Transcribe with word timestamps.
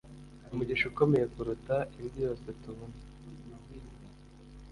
Umugisha 0.51 0.83
ukomeye 0.91 1.25
kuruta 1.33 1.75
indi 1.99 2.19
yose 2.25 2.45
tubona 2.61 2.99